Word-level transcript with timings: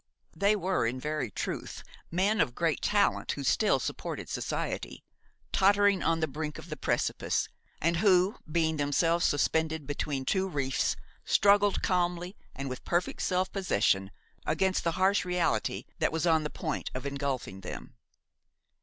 They 0.35 0.55
were 0.55 0.87
in 0.87 0.99
very 0.99 1.29
truth 1.29 1.83
men 2.09 2.41
of 2.41 2.55
great 2.55 2.81
talent 2.81 3.33
who 3.33 3.43
still 3.43 3.77
supported 3.77 4.29
society, 4.29 5.03
tottering 5.51 6.01
on 6.01 6.21
the 6.21 6.27
brink 6.27 6.57
of 6.57 6.71
the 6.71 6.75
precipice, 6.75 7.47
and 7.79 7.97
who, 7.97 8.37
being 8.51 8.77
themselves 8.77 9.25
suspended 9.27 9.85
between 9.85 10.25
two 10.25 10.47
reefs, 10.49 10.95
struggled 11.23 11.83
calmly 11.83 12.35
and 12.55 12.67
with 12.67 12.83
perfect 12.83 13.21
self 13.21 13.51
possession 13.51 14.09
against 14.43 14.83
the 14.83 14.93
harsh 14.93 15.23
reality 15.23 15.83
that 15.99 16.11
was 16.11 16.25
on 16.25 16.41
the 16.41 16.49
point 16.49 16.89
of 16.95 17.05
engulfing 17.05 17.61
them. 17.61 17.93